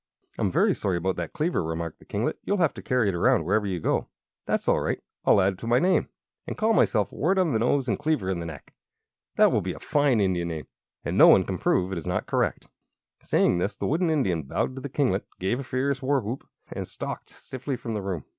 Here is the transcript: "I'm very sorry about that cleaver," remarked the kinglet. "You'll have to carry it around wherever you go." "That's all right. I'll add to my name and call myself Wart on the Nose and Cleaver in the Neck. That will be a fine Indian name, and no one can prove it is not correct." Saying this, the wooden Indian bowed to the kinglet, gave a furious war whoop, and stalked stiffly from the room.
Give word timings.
"I'm 0.39 0.51
very 0.51 0.73
sorry 0.73 0.97
about 0.97 1.15
that 1.17 1.31
cleaver," 1.31 1.61
remarked 1.63 1.99
the 1.99 2.05
kinglet. 2.05 2.39
"You'll 2.43 2.57
have 2.57 2.73
to 2.73 2.81
carry 2.81 3.09
it 3.09 3.13
around 3.13 3.45
wherever 3.45 3.67
you 3.67 3.79
go." 3.79 4.07
"That's 4.47 4.67
all 4.67 4.79
right. 4.79 4.99
I'll 5.25 5.39
add 5.39 5.59
to 5.59 5.67
my 5.67 5.77
name 5.77 6.09
and 6.47 6.57
call 6.57 6.73
myself 6.73 7.11
Wart 7.11 7.37
on 7.37 7.53
the 7.53 7.59
Nose 7.59 7.87
and 7.87 7.99
Cleaver 7.99 8.27
in 8.27 8.39
the 8.39 8.47
Neck. 8.47 8.73
That 9.35 9.51
will 9.51 9.61
be 9.61 9.73
a 9.73 9.79
fine 9.79 10.19
Indian 10.19 10.47
name, 10.47 10.65
and 11.05 11.19
no 11.19 11.27
one 11.27 11.43
can 11.43 11.59
prove 11.59 11.91
it 11.91 11.99
is 11.99 12.07
not 12.07 12.25
correct." 12.25 12.65
Saying 13.21 13.59
this, 13.59 13.75
the 13.75 13.85
wooden 13.85 14.09
Indian 14.09 14.41
bowed 14.41 14.73
to 14.73 14.81
the 14.81 14.89
kinglet, 14.89 15.27
gave 15.37 15.59
a 15.59 15.63
furious 15.63 16.01
war 16.01 16.19
whoop, 16.19 16.47
and 16.71 16.87
stalked 16.87 17.29
stiffly 17.29 17.75
from 17.77 17.93
the 17.93 18.01
room. 18.01 18.25